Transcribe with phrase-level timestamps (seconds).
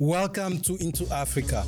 [0.00, 1.64] Welcome to Into Africa.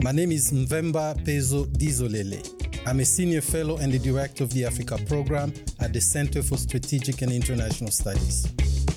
[0.00, 2.40] My name is Mvemba Pezo Dizolele.
[2.86, 6.56] I'm a senior fellow and the director of the Africa program at the Center for
[6.56, 8.44] Strategic and International Studies.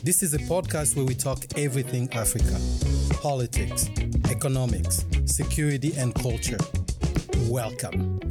[0.04, 2.58] This is a podcast where we talk everything Africa
[3.22, 3.90] politics,
[4.32, 6.58] economics, security, and culture.
[7.50, 8.22] Welcome.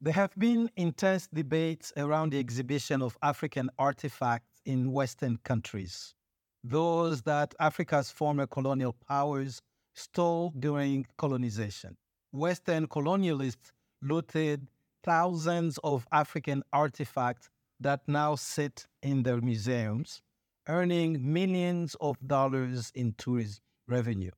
[0.00, 6.16] There have been intense debates around the exhibition of African artifacts in Western countries
[6.64, 9.62] those that Africa's former colonial powers
[9.94, 11.96] stole during colonization.
[12.32, 13.72] Western colonialists
[14.02, 14.68] looted
[15.02, 17.48] thousands of African artifacts
[17.80, 20.20] that now sit in their museums,
[20.68, 24.30] earning millions of dollars in tourism revenue.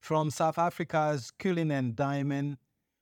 [0.00, 2.58] From South Africa's Cullinan diamond,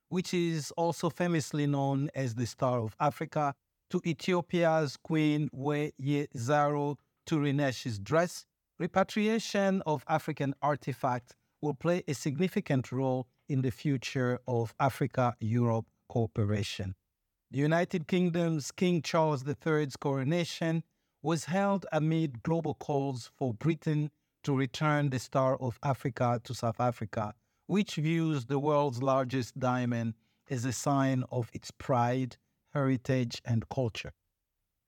[0.09, 3.53] which is also famously known as the Star of Africa,
[3.89, 6.95] to Ethiopia's Queen Weyezaro
[7.27, 8.45] Turinesh's dress,
[8.79, 15.85] repatriation of African artifacts will play a significant role in the future of Africa Europe
[16.09, 16.95] cooperation.
[17.49, 20.83] The United Kingdom's King Charles III's coronation
[21.23, 24.11] was held amid global calls for Britain
[24.43, 27.33] to return the Star of Africa to South Africa,
[27.65, 30.13] which views the world's largest diamond
[30.49, 32.37] as a sign of its pride,
[32.73, 34.13] heritage, and culture.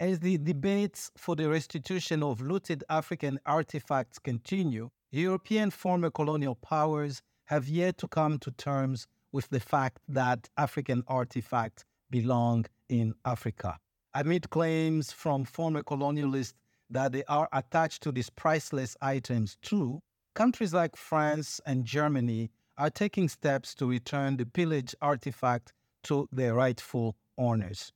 [0.01, 7.21] As the debates for the restitution of looted African artifacts continue, European former colonial powers
[7.47, 13.77] have yet to come to terms with the fact that African artifacts belong in Africa.
[14.13, 16.53] Amid claims from former colonialists
[16.89, 19.99] that they are attached to these priceless items too,
[20.33, 26.53] countries like France and Germany are taking steps to return the pillaged artifact to their
[26.53, 27.91] rightful owners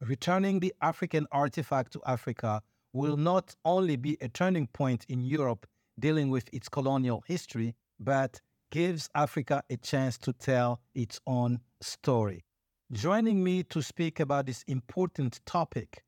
[0.00, 5.66] returning the African artifact to Africa will not only be a turning point in Europe
[5.98, 12.44] dealing with its colonial history, but gives Africa a chance to tell its own story.
[12.92, 16.02] Joining me to speak about this important topic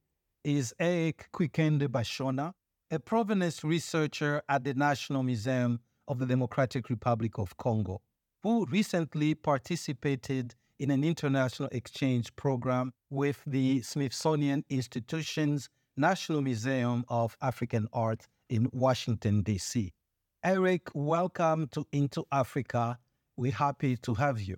[0.45, 2.53] is Eric Kuikende Banshona,
[2.91, 8.01] a provenance researcher at the National Museum of the Democratic Republic of Congo,
[8.43, 17.37] who recently participated in an international exchange program with the Smithsonian Institution's National Museum of
[17.43, 19.93] African Art in Washington, D.C.
[20.43, 22.99] Eric, welcome to Into Africa.
[23.37, 24.57] We're happy to have you.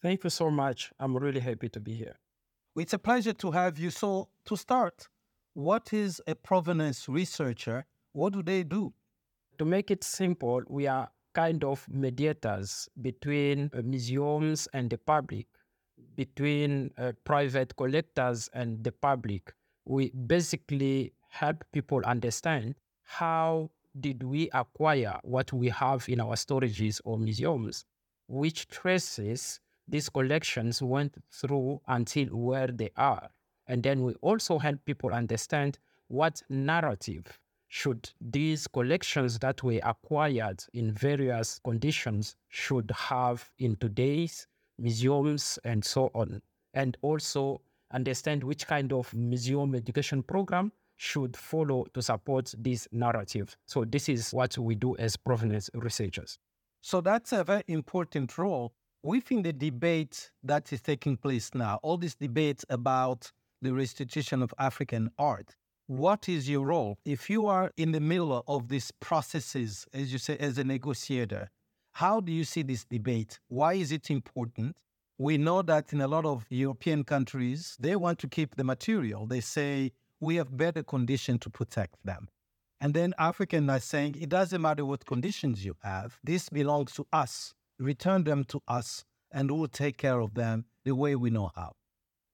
[0.00, 0.92] Thank you so much.
[1.00, 2.20] I'm really happy to be here.
[2.76, 3.90] It's a pleasure to have you.
[3.90, 5.08] So, to start,
[5.54, 7.84] what is a provenance researcher?
[8.12, 8.94] What do they do?
[9.58, 15.46] To make it simple, we are kind of mediators between uh, museums and the public,
[16.16, 19.52] between uh, private collectors and the public.
[19.84, 23.70] We basically help people understand how
[24.00, 27.84] did we acquire what we have in our storages or museums,
[28.28, 33.28] which traces these collections went through until where they are.
[33.66, 37.38] And then we also help people understand what narrative
[37.76, 44.46] should these collections that were acquired in various conditions should have in today's
[44.78, 46.40] museums and so on.
[46.72, 47.60] And also
[47.92, 53.54] understand which kind of museum education program should follow to support this narrative.
[53.66, 56.38] So this is what we do as provenance researchers.
[56.80, 58.72] So that's a very important role
[59.02, 64.52] within the debate that is taking place now all these debates about the restitution of
[64.58, 65.54] african art
[65.86, 66.98] what is your role?
[67.04, 71.50] If you are in the middle of these processes, as you say, as a negotiator,
[71.92, 73.38] how do you see this debate?
[73.48, 74.76] Why is it important?
[75.18, 79.26] We know that in a lot of European countries, they want to keep the material.
[79.26, 82.28] They say, we have better conditions to protect them.
[82.80, 87.06] And then Africans are saying, it doesn't matter what conditions you have, this belongs to
[87.12, 87.54] us.
[87.78, 91.72] Return them to us, and we'll take care of them the way we know how.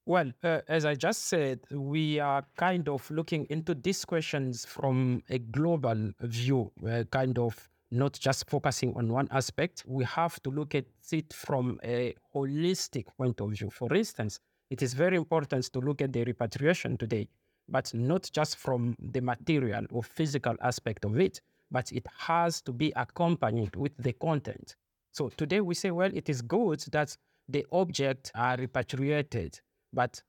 [0.04, 5.22] Well, uh, as I just said, we are kind of looking into these questions from
[5.30, 9.84] a global view, uh, kind of not just focusing on one aspect.
[9.86, 13.70] We have to look at it from a holistic point of view.
[13.70, 14.40] For instance,
[14.70, 17.28] it is very important to look at the repatriation today,
[17.68, 21.40] but not just from the material or physical aspect of it,
[21.70, 24.74] but it has to be accompanied with the content.
[25.12, 27.16] So today we say, well, it is good that
[27.48, 29.60] the objects are repatriated
[29.92, 30.22] but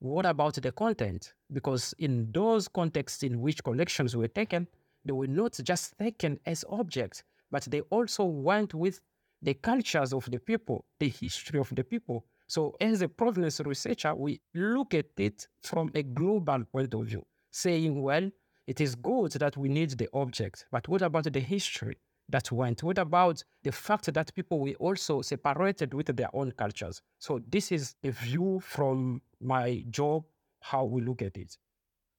[0.00, 1.34] what about the content?
[1.52, 4.68] Because in those contexts in which collections were taken,
[5.04, 9.00] they were not just taken as objects, but they also went with
[9.42, 12.26] the cultures of the people, the history of the people.
[12.46, 17.26] So, as a provenance researcher, we look at it from a global point of view,
[17.50, 18.30] saying, well,
[18.66, 21.96] it is good that we need the object, but what about the history?
[22.28, 22.82] That went?
[22.82, 27.00] What about the fact that people were also separated with their own cultures?
[27.18, 30.24] So this is a view from my job,
[30.60, 31.56] how we look at it.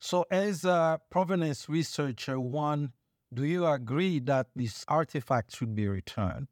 [0.02, 2.94] So, as a provenance researcher, one,
[3.34, 6.48] do you agree that this artifact should be returned?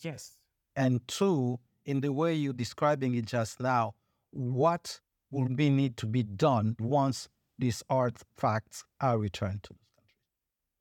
[0.00, 0.38] Yes.
[0.74, 3.94] And two, in the way you're describing it just now,
[4.30, 5.00] what
[5.30, 7.28] will be need to be done once
[7.58, 9.74] these artifacts are returned to?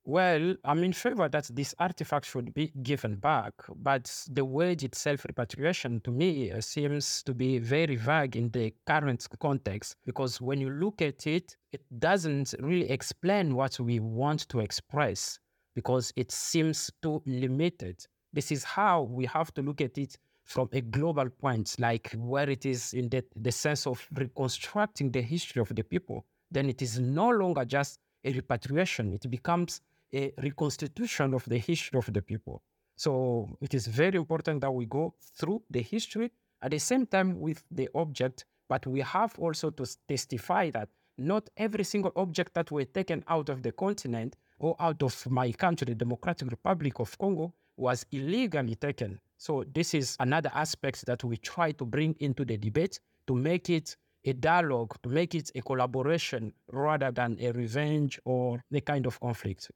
[0.06, 5.25] Well, I'm in favor that this artifact should be given back, but the word itself,
[5.25, 10.72] repatriation, to me seems to be very vague in the current context because when you
[10.72, 15.38] look at it, it doesn't really explain what we want to express
[15.75, 18.04] because it seems too limited.
[18.34, 22.50] This is how we have to look at it from a global point, like where
[22.50, 26.25] it is in the, the sense of reconstructing the history of the people.
[26.50, 29.81] Then it is no longer just a repatriation, it becomes
[30.14, 32.62] a reconstitution of the history of the people.
[32.96, 37.40] So it is very important that we go through the history at the same time
[37.40, 42.72] with the object, but we have also to testify that not every single object that
[42.72, 47.18] were taken out of the continent or out of my country, the Democratic Republic of
[47.18, 49.20] Congo, was illegally taken.
[49.38, 53.70] So this is another aspect that we try to bring into the debate to make
[53.70, 53.96] it
[54.26, 59.20] a dialogue, to make it a collaboration rather than a revenge or the kind of
[59.20, 59.72] conflict.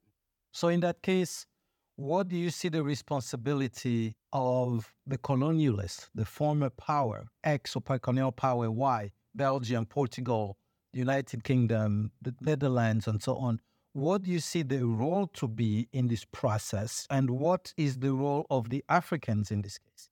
[0.54, 1.48] So, in that case,
[1.96, 8.32] what do you see the responsibility of the colonialists, the former power, ex or colonial
[8.32, 10.58] power Y, Belgium, Portugal,
[10.94, 13.62] United Kingdom, the Netherlands, and so on?
[13.94, 17.08] What do you see the role to be in this process?
[17.10, 20.10] And what is the role of the Africans in this case?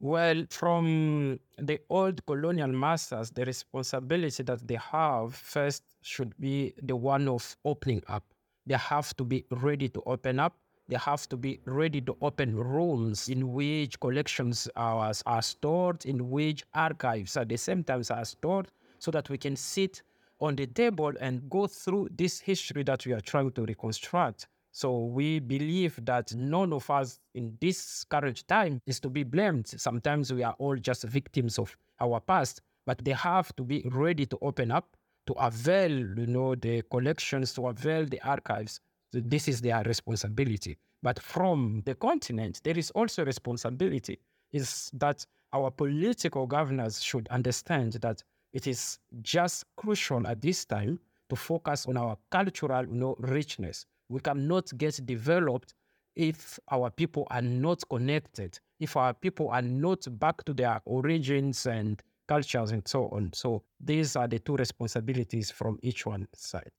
[0.00, 6.96] Well, from the old colonial masters, the responsibility that they have first should be the
[6.96, 8.24] one of opening up
[8.66, 10.56] they have to be ready to open up.
[10.88, 16.30] They have to be ready to open rooms in which collections are, are stored, in
[16.30, 18.68] which archives at the same time are stored,
[18.98, 20.02] so that we can sit
[20.40, 24.48] on the table and go through this history that we are trying to reconstruct.
[24.72, 29.68] So we believe that none of us in this current time is to be blamed.
[29.68, 34.26] Sometimes we are all just victims of our past, but they have to be ready
[34.26, 34.96] to open up
[35.26, 38.80] to avail, you know, the collections, to avail the archives.
[39.12, 40.78] This is their responsibility.
[41.02, 44.18] But from the continent, there is also responsibility.
[44.52, 48.22] Is that our political governors should understand that
[48.52, 50.98] it is just crucial at this time
[51.30, 53.86] to focus on our cultural you know, richness.
[54.08, 55.74] We cannot get developed
[56.14, 61.66] if our people are not connected, if our people are not back to their origins
[61.66, 63.32] and cultures and so on.
[63.32, 66.70] So these are the two responsibilities from each one side.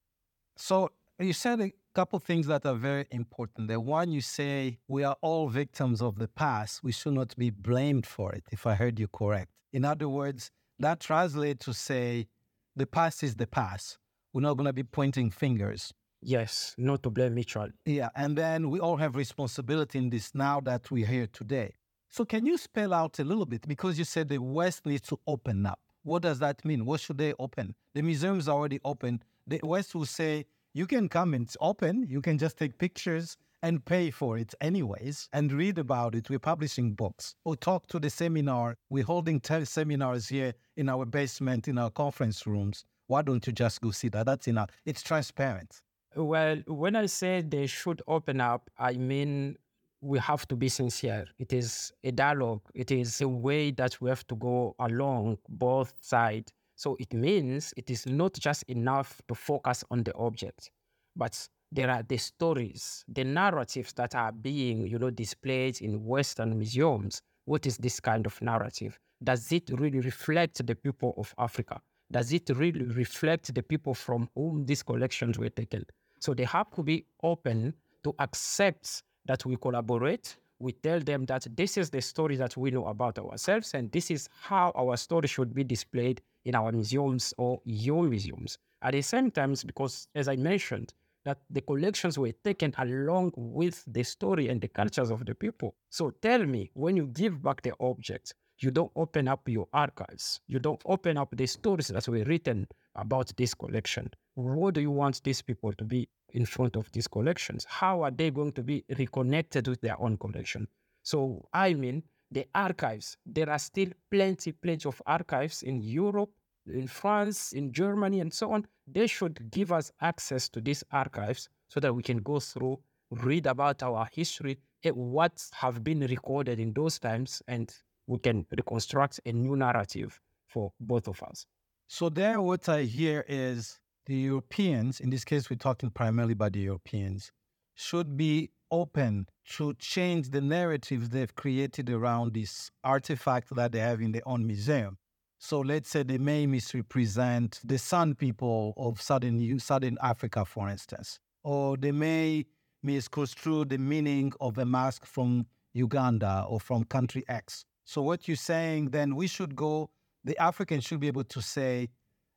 [0.55, 3.67] So you said a couple things that are very important.
[3.67, 6.83] The one you say we are all victims of the past.
[6.83, 9.51] We should not be blamed for it, if I heard you correct.
[9.71, 12.27] In other words, that translates to say
[12.75, 13.99] the past is the past.
[14.33, 15.93] We're not going to be pointing fingers.
[16.21, 17.73] Yes, not to blame each other.
[17.85, 21.73] Yeah, and then we all have responsibility in this now that we're here today.
[22.15, 25.19] So can you spell out a little bit because you said the West needs to
[25.25, 25.79] open up.
[26.03, 26.85] What does that mean?
[26.85, 27.73] What should they open?
[27.95, 29.23] The museum's already open.
[29.47, 30.45] The West will say
[30.75, 32.05] you can come and it's open.
[32.07, 36.29] You can just take pictures and pay for it anyways and read about it.
[36.29, 38.77] We're publishing books or talk to the seminar.
[38.91, 42.85] We're holding seminars here in our basement, in our conference rooms.
[43.07, 44.27] Why don't you just go see that?
[44.27, 44.69] That's enough.
[44.85, 45.81] It's transparent.
[46.15, 49.57] Well, when I say they should open up, I mean
[50.03, 51.25] we have to be sincere.
[51.39, 52.61] It is a dialogue.
[52.75, 56.51] It is a way that we have to go along both sides.
[56.75, 60.69] So it means it is not just enough to focus on the object,
[61.15, 66.57] but there are the stories, the narratives that are being, you know, displayed in Western
[66.57, 67.21] museums.
[67.45, 68.99] What is this kind of narrative?
[69.23, 71.79] Does it really reflect the people of Africa?
[72.11, 75.85] Does it really reflect the people from whom these collections were taken?
[76.19, 80.37] So they have to be open to accept that we collaborate.
[80.59, 84.09] We tell them that this is the story that we know about ourselves, and this
[84.11, 88.57] is how our story should be displayed in our museums or your museums.
[88.81, 90.93] At the same time, because as I mentioned,
[91.25, 95.73] that the collections were taken along with the story and the cultures of the people.
[95.89, 100.41] So tell me, when you give back the objects, you don't open up your archives.
[100.47, 104.11] You don't open up the stories that were written about this collection.
[104.35, 107.65] What do you want these people to be in front of these collections?
[107.69, 110.67] How are they going to be reconnected with their own collection?
[111.03, 116.31] So, I mean, the archives, there are still plenty, plenty of archives in Europe,
[116.65, 118.65] in France, in Germany, and so on.
[118.87, 122.79] They should give us access to these archives so that we can go through,
[123.11, 127.73] read about our history, eh, what have been recorded in those times and
[128.07, 131.45] we can reconstruct a new narrative for both of us.
[131.87, 136.53] So there what I hear is the Europeans, in this case we're talking primarily about
[136.53, 137.31] the Europeans,
[137.75, 144.01] should be open to change the narratives they've created around this artifact that they have
[144.01, 144.97] in their own museum.
[145.37, 151.19] So let's say they may misrepresent the San people of southern southern Africa, for instance,
[151.43, 152.45] or they may
[152.81, 157.65] misconstrue the meaning of a mask from Uganda or from country X.
[157.85, 159.89] So what you're saying, then we should go.
[160.23, 161.89] The Africans should be able to say,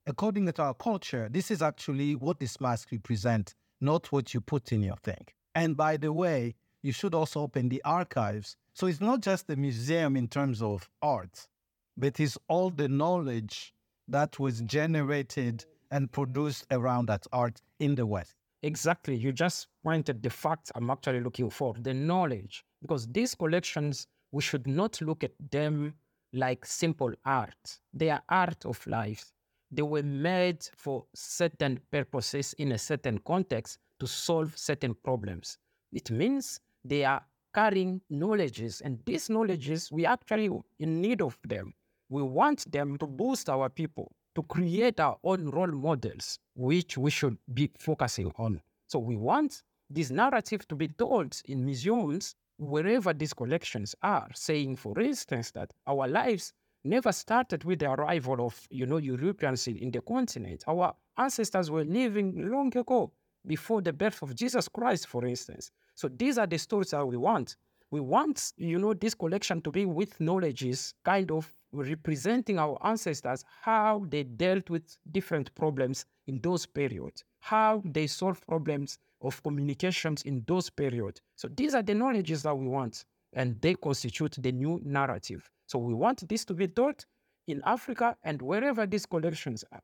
[0.07, 4.73] according to our culture, this is actually what this mask represents, not what you put
[4.73, 5.27] in your thing.
[5.55, 8.57] And by the way, you should also open the archives.
[8.75, 11.49] So it's not just the museum in terms of art,
[11.97, 13.75] but it's all the knowledge
[14.09, 18.37] that was generated and produced around that art in the West.
[18.63, 19.17] Exactly.
[19.17, 22.65] You just pointed the facts I'm actually looking for the knowledge.
[22.83, 25.95] Because these collections, we should not look at them
[26.33, 27.81] like simple art.
[27.93, 29.33] They are art of life.
[29.71, 35.59] They were made for certain purposes in a certain context to solve certain problems.
[35.93, 41.73] It means they are carrying knowledges, and these knowledges, we actually in need of them.
[42.09, 47.11] We want them to boost our people, to create our own role models, which we
[47.11, 48.61] should be focusing on.
[48.87, 54.77] So we want this narrative to be told in museums wherever these collections are, saying,
[54.77, 56.53] for instance, that our lives
[56.87, 60.65] never started with the arrival of, you know, Europeans in the continent.
[60.67, 63.13] Our ancestors were living long ago,
[63.47, 65.71] before the birth of Jesus Christ, for instance.
[65.95, 67.57] So these are the stories that we want.
[67.91, 73.45] We want, you know, this collection to be with knowledges, kind of representing our ancestors,
[73.63, 80.23] how they dealt with different problems in those periods, how they solve problems of communications
[80.23, 81.21] in those periods.
[81.37, 85.49] So these are the knowledges that we want, and they constitute the new narrative.
[85.67, 87.05] So we want this to be taught
[87.47, 89.83] in Africa and wherever these collections are.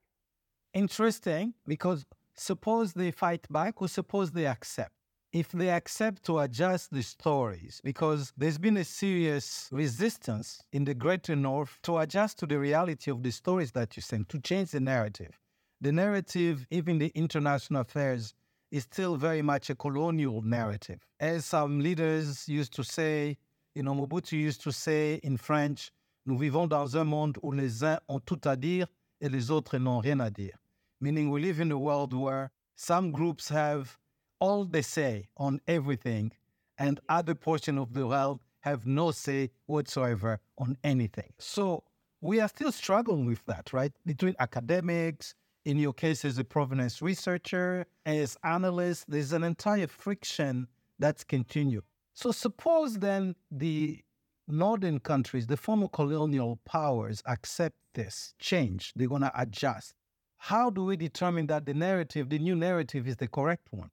[0.74, 4.92] Interesting, because suppose they fight back or suppose they accept
[5.32, 10.94] if they accept to adjust the stories, because there's been a serious resistance in the
[10.94, 14.72] greater north to adjust to the reality of the stories that you send, to change
[14.72, 15.38] the narrative.
[15.80, 18.34] The narrative, even the international affairs,
[18.72, 20.98] is still very much a colonial narrative.
[21.20, 23.36] As some leaders used to say,
[23.74, 25.92] you know, Mobutu used to say in French,
[26.26, 28.86] nous vivons dans un monde où les uns ont tout à dire
[29.20, 30.56] et les autres n'ont rien à dire.
[31.00, 33.98] Meaning we live in a world where some groups have
[34.40, 36.32] all they say on everything,
[36.78, 41.32] and other portion of the world have no say whatsoever on anything.
[41.38, 41.84] So
[42.20, 43.92] we are still struggling with that, right?
[44.06, 50.66] Between academics, in your case as a provenance researcher, as analyst, there's an entire friction
[50.98, 51.84] that's continued.
[52.14, 54.00] So suppose then the
[54.48, 59.94] northern countries, the former colonial powers, accept this change, they're going to adjust.
[60.38, 63.90] How do we determine that the narrative, the new narrative, is the correct one?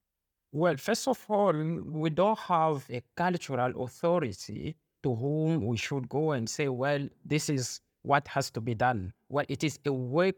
[0.51, 6.31] Well, first of all, we don't have a cultural authority to whom we should go
[6.31, 9.13] and say, well, this is what has to be done.
[9.29, 10.35] Well, it is a work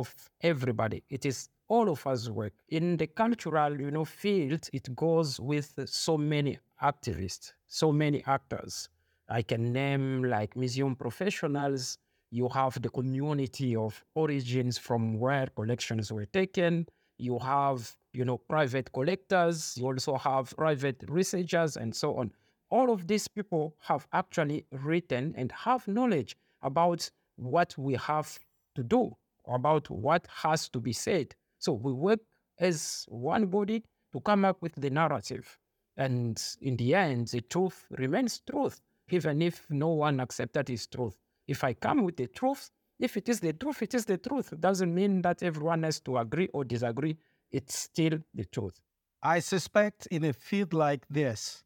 [0.00, 1.02] of everybody.
[1.08, 2.52] It is all of us work.
[2.68, 8.88] In the cultural, you know, field, it goes with so many activists, so many actors.
[9.28, 11.98] I can name like museum professionals.
[12.30, 16.86] You have the community of origins from where collections were taken.
[17.18, 22.30] You have you know, private collectors, you also have private researchers, and so on.
[22.70, 28.38] All of these people have actually written and have knowledge about what we have
[28.76, 29.16] to do,
[29.48, 31.34] about what has to be said.
[31.58, 32.20] So we work
[32.58, 35.58] as one body to come up with the narrative.
[35.96, 40.86] And in the end, the truth remains truth, even if no one accepts that is
[40.86, 41.16] truth.
[41.46, 44.52] If I come with the truth, if it is the truth, it is the truth.
[44.52, 47.16] It doesn't mean that everyone has to agree or disagree
[47.54, 48.80] it's still the truth.
[49.22, 51.62] I suspect in a field like this,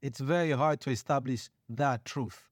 [0.00, 2.48] it's very hard to establish that truth.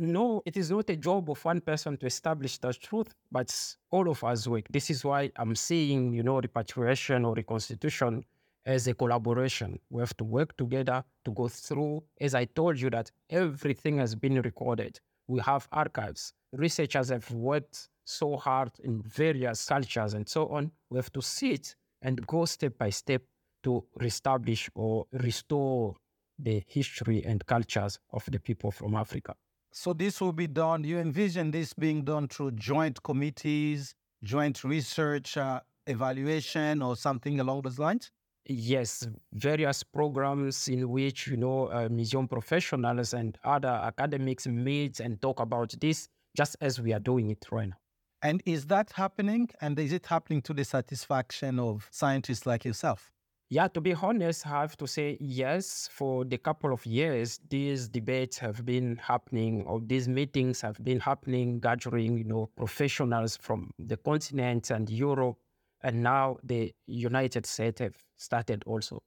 [0.00, 4.08] No, it is not a job of one person to establish the truth, but all
[4.08, 4.66] of us work.
[4.70, 8.24] This is why I'm seeing, you know, repatriation or reconstitution
[8.64, 9.80] as a collaboration.
[9.90, 12.04] We have to work together to go through.
[12.20, 15.00] As I told you, that everything has been recorded.
[15.26, 16.32] We have archives.
[16.52, 20.70] Researchers have worked so hard in various cultures and so on.
[20.90, 23.22] We have to sit and go step by step
[23.64, 25.96] to reestablish or restore
[26.38, 29.34] the history and cultures of the people from Africa.
[29.78, 30.82] So this will be done.
[30.82, 33.94] You envision this being done through joint committees,
[34.24, 38.10] joint research, uh, evaluation, or something along those lines?
[38.44, 45.22] Yes, various programs in which, you know, uh, museum professionals and other academics meet and
[45.22, 47.76] talk about this, just as we are doing it right now.
[48.20, 49.48] And is that happening?
[49.60, 53.12] And is it happening to the satisfaction of scientists like yourself?
[53.50, 55.88] Yeah, to be honest, I have to say yes.
[55.90, 61.00] For the couple of years, these debates have been happening, or these meetings have been
[61.00, 65.38] happening, gathering, you know, professionals from the continent and Europe,
[65.82, 69.02] and now the United States have started also.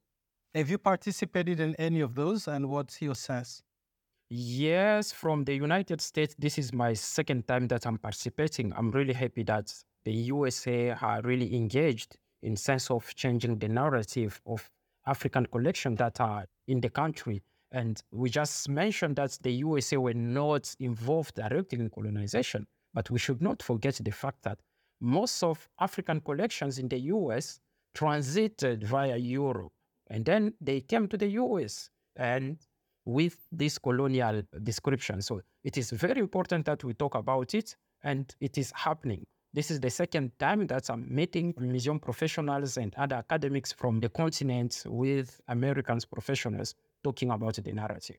[0.56, 3.62] Have you participated in any of those, and what's your sense?
[4.28, 8.72] Yes, from the United States, this is my second time that I'm participating.
[8.74, 9.72] I'm really happy that
[10.04, 14.68] the USA are really engaged in sense of changing the narrative of
[15.06, 17.42] African collections that are in the country.
[17.70, 23.18] And we just mentioned that the USA were not involved directly in colonization, but we
[23.18, 24.58] should not forget the fact that
[25.00, 27.60] most of African collections in the US
[27.94, 29.72] transited via Europe,
[30.08, 32.58] and then they came to the US and
[33.04, 35.20] with this colonial description.
[35.22, 39.24] So it is very important that we talk about it, and it is happening.
[39.54, 44.08] This is the second time that I'm meeting museum professionals and other academics from the
[44.08, 48.16] continent with Americans professionals talking about the narrative.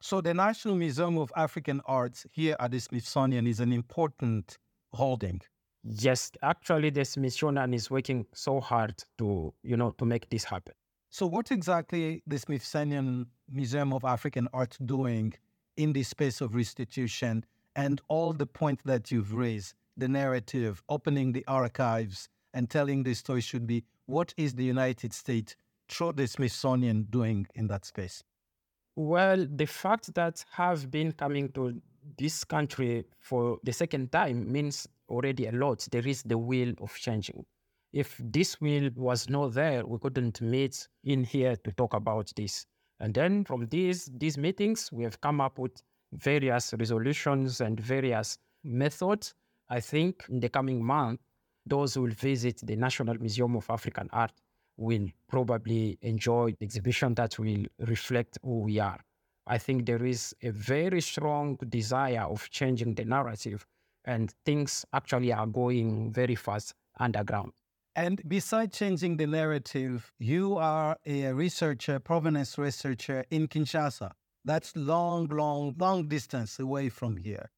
[0.00, 4.58] So, the National Museum of African Arts here at the Smithsonian is an important
[4.92, 5.40] holding.
[5.82, 10.74] Yes, actually, the Smithsonian is working so hard to, you know, to make this happen.
[11.10, 15.34] So, what exactly the Smithsonian Museum of African Arts doing
[15.76, 19.74] in the space of restitution and all the points that you've raised?
[19.96, 25.12] The narrative, opening the archives, and telling the story should be what is the United
[25.12, 25.56] States
[25.88, 28.22] through the Smithsonian doing in that space?
[28.96, 31.80] Well, the fact that have been coming to
[32.16, 35.86] this country for the second time means already a lot.
[35.90, 37.44] There is the will of changing.
[37.92, 42.66] If this will was not there, we couldn't meet in here to talk about this.
[43.00, 45.82] And then from these these meetings, we have come up with
[46.12, 49.34] various resolutions and various methods
[49.68, 51.20] I think in the coming month,
[51.64, 54.32] those who will visit the National Museum of African Art
[54.76, 59.00] will probably enjoy the exhibition that will reflect who we are.
[59.46, 63.66] I think there is a very strong desire of changing the narrative,
[64.04, 67.52] and things actually are going very fast underground.
[67.96, 74.12] And besides changing the narrative, you are a researcher, provenance researcher in Kinshasa.
[74.44, 77.50] That's long, long, long distance away from here.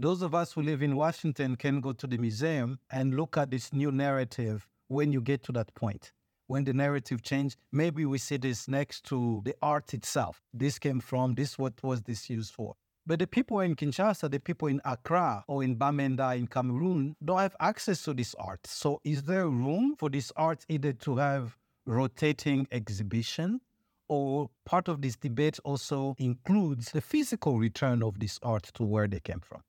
[0.00, 3.50] Those of us who live in Washington can go to the museum and look at
[3.50, 6.12] this new narrative when you get to that point.
[6.46, 10.40] When the narrative changed, maybe we see this next to the art itself.
[10.54, 12.76] This came from this, what was this used for?
[13.06, 17.40] But the people in Kinshasa, the people in Accra or in Bamenda in Cameroon don't
[17.40, 18.66] have access to this art.
[18.66, 23.60] So is there room for this art either to have rotating exhibition
[24.08, 29.06] or part of this debate also includes the physical return of this art to where
[29.06, 29.60] they came from?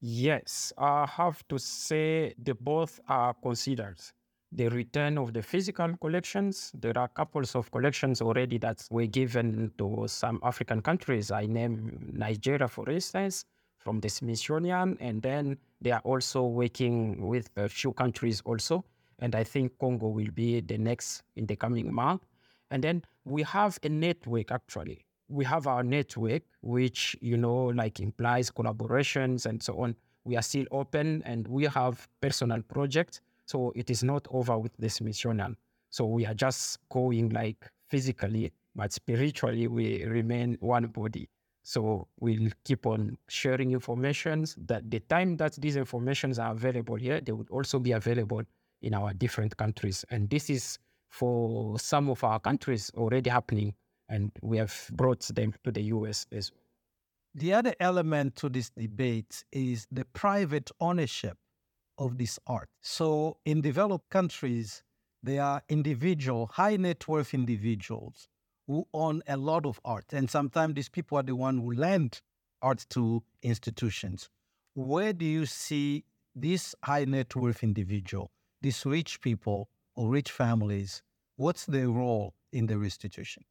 [0.00, 3.98] Yes, I have to say they both are considered.
[4.52, 9.72] The return of the physical collections, there are couples of collections already that were given
[9.78, 11.30] to some African countries.
[11.30, 13.44] I name Nigeria, for instance,
[13.78, 18.84] from the Smithsonian, and then they are also working with a few countries also.
[19.18, 22.22] And I think Congo will be the next in the coming month.
[22.70, 28.00] And then we have a network actually we have our network, which, you know, like
[28.00, 29.96] implies collaborations and so on.
[30.24, 33.20] We are still open and we have personal projects.
[33.46, 35.56] So it is not over with the Smithsonian.
[35.90, 41.28] So we are just going like physically, but spiritually we remain one body.
[41.62, 47.20] So we'll keep on sharing information that the time that these informations are available here,
[47.20, 48.42] they would also be available
[48.82, 50.04] in our different countries.
[50.10, 53.74] And this is for some of our countries already happening
[54.08, 56.60] and we have brought them to the US as well.
[57.34, 61.36] The other element to this debate is the private ownership
[61.98, 62.68] of this art.
[62.80, 64.82] So, in developed countries,
[65.22, 68.28] there are individual, high net worth individuals
[68.66, 70.12] who own a lot of art.
[70.12, 72.20] And sometimes these people are the one who lend
[72.62, 74.28] art to institutions.
[74.74, 81.02] Where do you see this high net worth individual, these rich people or rich families,
[81.36, 83.44] what's their role in the restitution?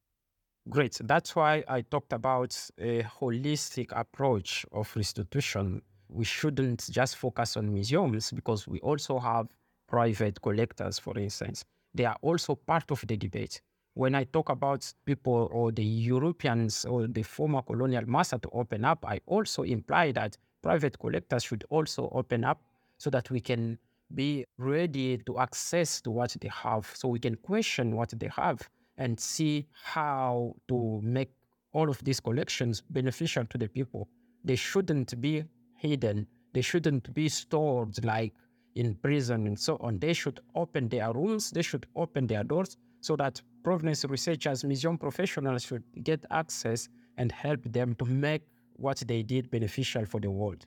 [0.67, 0.99] Great.
[1.03, 5.81] That's why I talked about a holistic approach of restitution.
[6.09, 9.47] We shouldn't just focus on museums because we also have
[9.87, 11.63] private collectors, for instance.
[11.93, 13.61] They are also part of the debate.
[13.93, 18.85] When I talk about people or the Europeans or the former colonial master to open
[18.85, 22.59] up, I also imply that private collectors should also open up
[22.97, 23.77] so that we can
[24.15, 28.67] be ready to access to what they have, so we can question what they have
[28.97, 31.31] and see how to make
[31.73, 34.07] all of these collections beneficial to the people.
[34.43, 35.43] They shouldn't be
[35.75, 36.27] hidden.
[36.53, 38.33] They shouldn't be stored like
[38.75, 39.99] in prison and so on.
[39.99, 44.97] They should open their rooms, they should open their doors so that provenance researchers, museum
[44.97, 48.43] professionals should get access and help them to make
[48.77, 50.65] what they did beneficial for the world.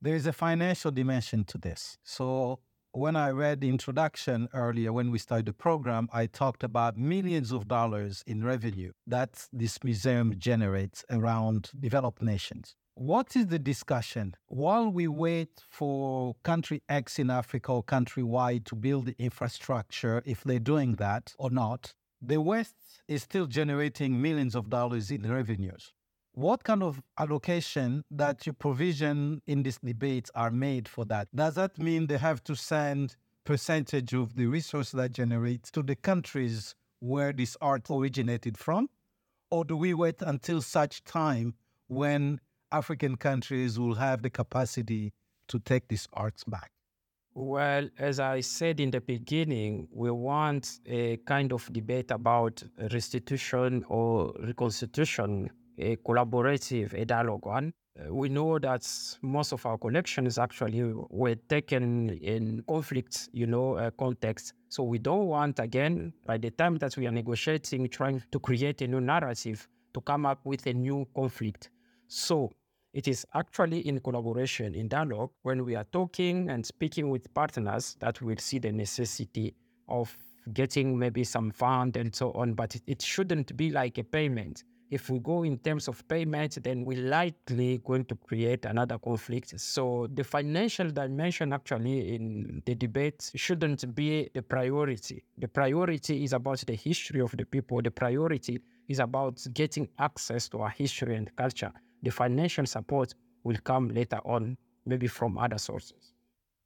[0.00, 1.98] There is a financial dimension to this.
[2.04, 2.60] So
[2.92, 7.52] when I read the introduction earlier, when we started the program, I talked about millions
[7.52, 12.76] of dollars in revenue that this museum generates around developed nations.
[12.94, 18.60] What is the discussion while we wait for country X in Africa or country Y
[18.64, 21.94] to build the infrastructure, if they're doing that or not?
[22.20, 22.74] The West
[23.06, 25.92] is still generating millions of dollars in revenues.
[26.38, 31.26] What kind of allocation that you provision in these debates are made for that?
[31.34, 35.96] Does that mean they have to send percentage of the resource that generates to the
[35.96, 38.88] countries where this art originated from?
[39.50, 41.54] Or do we wait until such time
[41.88, 42.38] when
[42.70, 45.12] African countries will have the capacity
[45.48, 46.70] to take these arts back?
[47.34, 53.84] Well, as I said in the beginning, we want a kind of debate about restitution
[53.88, 57.72] or reconstitution, a collaborative, a dialogue one.
[57.98, 58.86] Uh, we know that
[59.22, 64.52] most of our collections actually were taken in conflict, you know, uh, context.
[64.68, 68.82] So we don't want, again, by the time that we are negotiating, trying to create
[68.82, 71.70] a new narrative, to come up with a new conflict.
[72.06, 72.52] So
[72.92, 77.96] it is actually in collaboration, in dialogue, when we are talking and speaking with partners
[78.00, 79.54] that we'll see the necessity
[79.88, 80.16] of
[80.52, 82.54] getting maybe some fund and so on.
[82.54, 84.64] But it, it shouldn't be like a payment.
[84.90, 89.58] If we go in terms of payment, then we're likely going to create another conflict.
[89.60, 95.24] So the financial dimension actually in the debate shouldn't be the priority.
[95.36, 97.82] The priority is about the history of the people.
[97.82, 101.72] The priority is about getting access to our history and culture
[102.02, 106.12] the financial support will come later on, maybe from other sources.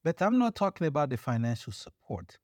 [0.04, 2.38] But I'm not talking about the financial support.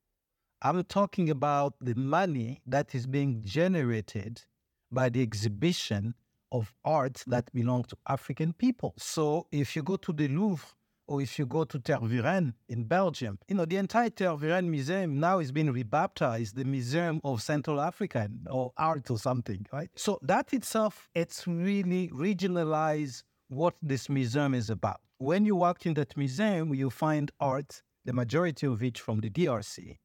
[0.61, 4.41] I'm talking about the money that is being generated
[4.91, 6.15] by the exhibition
[6.51, 8.93] of art that belong to African people.
[8.97, 10.65] So if you go to the Louvre
[11.07, 15.39] or if you go to Tervuren in Belgium, you know, the entire Tervuren Museum now
[15.39, 19.89] is being rebaptized the Museum of Central African or art or something, right?
[19.95, 25.01] So that itself, it's really regionalized what this museum is about.
[25.17, 29.29] When you walk in that museum, you find art, the majority of it from the
[29.29, 29.97] DRC,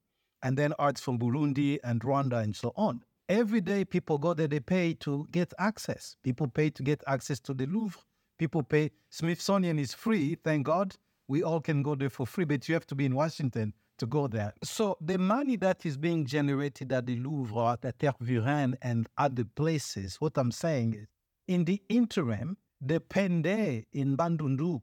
[0.43, 3.03] and then arts from Burundi and Rwanda and so on.
[3.29, 6.17] Every day people go there, they pay to get access.
[6.23, 8.01] People pay to get access to the Louvre
[8.39, 8.91] people pay.
[9.11, 10.97] Smithsonian is free, thank God.
[11.29, 14.07] We all can go there for free, but you have to be in Washington to
[14.07, 14.53] go there.
[14.63, 19.45] So the money that is being generated at the Louvre, at the Tervuren, and other
[19.45, 21.07] places, what I'm saying is,
[21.47, 24.83] in the interim, the Pende in Bandundu,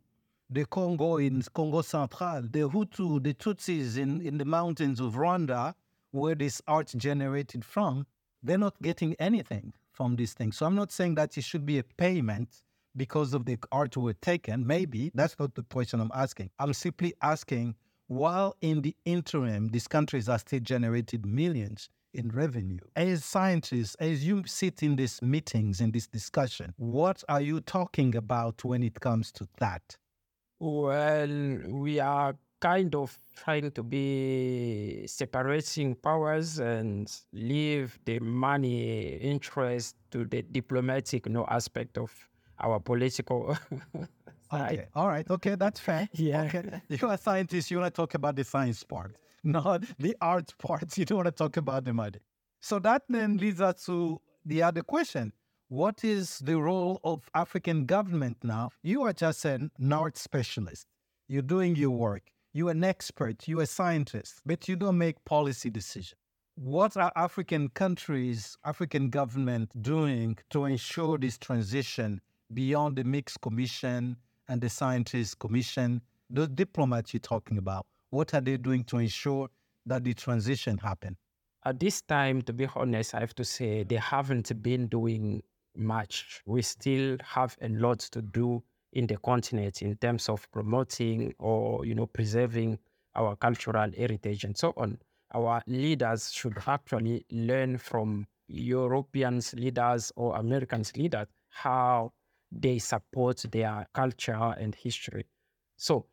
[0.49, 5.75] the Congo in Congo Central, the Hutu, the Tutsis in, in the mountains of Rwanda,
[6.12, 8.06] where this art generated from,
[8.43, 10.58] they're not getting anything from these things.
[10.58, 12.63] So I'm not saying that it should be a payment
[12.95, 14.65] because of the art were taken.
[14.65, 16.49] Maybe that's not the question I'm asking.
[16.60, 17.75] I'm simply asking
[18.08, 22.80] while in the interim, these countries are still generating millions in revenue.
[22.93, 28.15] As scientists, as you sit in these meetings, in this discussion, what are you talking
[28.15, 29.95] about when it comes to that?
[30.60, 39.95] Well, we are kind of trying to be separating powers and leave the money interest
[40.12, 42.12] to the diplomatic you know, aspect of
[42.60, 43.58] our political
[44.54, 44.88] Okay.
[44.95, 45.30] All right.
[45.30, 46.10] Okay, that's fair.
[46.13, 46.43] Yeah.
[46.43, 46.82] Okay.
[46.89, 47.71] You're a scientist.
[47.71, 50.97] You want to talk about the science part, not the art part.
[50.97, 52.19] You don't want to talk about the money.
[52.60, 55.32] So that then leads us to the other question.
[55.69, 58.71] What is the role of African government now?
[58.84, 60.86] You are just an art specialist.
[61.30, 62.24] You're doing your work.
[62.53, 63.47] You're an expert.
[63.47, 66.15] You're a scientist, but you don't make policy decisions.
[66.55, 72.19] What are African countries, African government doing to ensure this transition
[72.53, 74.17] beyond the mixed commission
[74.49, 79.49] and the scientists commission, the diplomats you're talking about, what are they doing to ensure
[79.85, 81.15] that the transition happen?
[81.63, 85.41] At this time, to be honest, I have to say they haven't been doing
[85.75, 86.41] much.
[86.45, 88.61] We still have a lot to do
[88.93, 92.77] in the continent in terms of promoting or you know preserving
[93.15, 94.97] our cultural heritage and so on.
[95.34, 102.12] Our leaders should actually learn from Europeans leaders or Americans leaders how
[102.51, 105.25] they support their culture and history.
[105.77, 106.06] So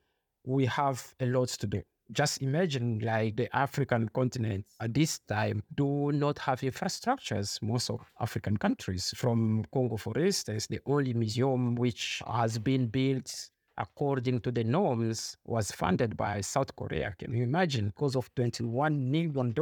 [0.44, 1.82] we have a lot to do.
[2.12, 7.60] Just imagine like the African continent at this time do not have infrastructures.
[7.62, 13.50] Most of African countries, from Congo, for instance, the only museum which has been built
[13.76, 17.14] according to the norms was funded by South Korea.
[17.18, 17.88] Can you imagine?
[17.88, 19.54] Because of $21 million,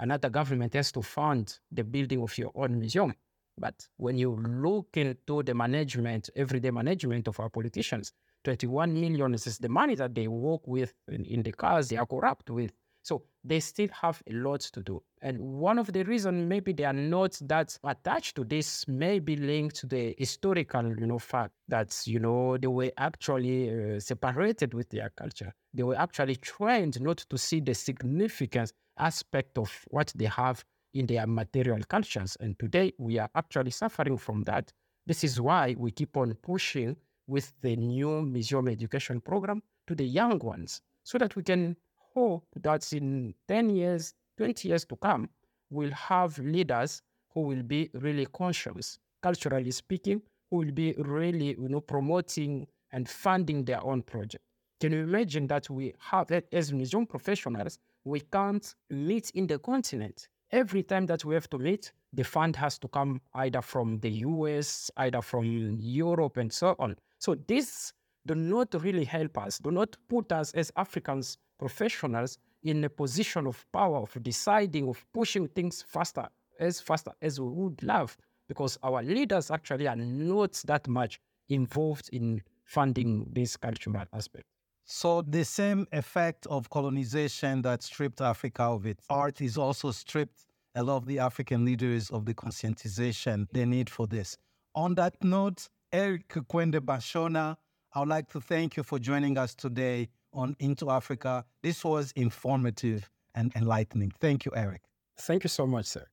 [0.00, 3.14] another government has to fund the building of your own museum.
[3.56, 8.12] But when you look into the management, everyday management of our politicians,
[8.44, 12.06] 21 million is the money that they work with in, in the cars they are
[12.06, 12.72] corrupt with.
[13.02, 15.02] So they still have a lot to do.
[15.22, 19.36] And one of the reasons maybe they are not that attached to this may be
[19.36, 24.74] linked to the historical, you know, fact that, you know, they were actually uh, separated
[24.74, 25.54] with their culture.
[25.72, 31.06] They were actually trained not to see the significance aspect of what they have in
[31.06, 32.36] their material cultures.
[32.40, 34.72] And today we are actually suffering from that.
[35.06, 36.96] This is why we keep on pushing
[37.28, 41.76] with the new museum education program to the young ones so that we can
[42.14, 45.28] hope that in 10 years, 20 years to come,
[45.70, 51.68] we'll have leaders who will be really conscious, culturally speaking, who will be really you
[51.68, 54.42] know, promoting and funding their own project.
[54.80, 60.28] Can you imagine that we have, as museum professionals, we can't meet in the continent.
[60.50, 64.10] Every time that we have to meet, the fund has to come either from the
[64.10, 66.96] US, either from Europe, and so on.
[67.18, 67.92] So this
[68.26, 73.46] do not really help us, do not put us as Africans professionals in a position
[73.46, 76.28] of power, of deciding, of pushing things faster,
[76.60, 78.16] as faster as we would love,
[78.48, 84.44] because our leaders actually are not that much involved in funding this cultural aspect.
[84.84, 90.46] So the same effect of colonization that stripped Africa of its art is also stripped
[90.74, 94.36] a lot of the African leaders of the conscientization they need for this.
[94.74, 97.56] On that note, Eric Kwende Banshona,
[97.94, 101.44] I would like to thank you for joining us today on Into Africa.
[101.62, 104.12] This was informative and enlightening.
[104.20, 104.82] Thank you, Eric.
[105.18, 106.06] Thank you so much, sir.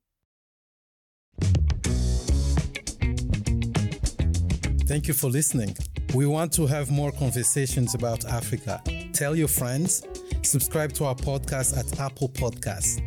[4.87, 5.75] Thank you for listening.
[6.13, 8.81] We want to have more conversations about Africa.
[9.11, 10.03] Tell your friends,
[10.43, 13.01] subscribe to our podcast at Apple Podcasts.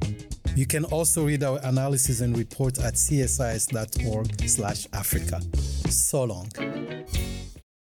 [0.57, 5.41] You can also read our analysis and report at csis.org/africa.
[5.91, 6.78] So long.